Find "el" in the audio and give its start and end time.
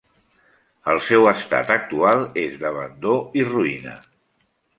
0.93-1.01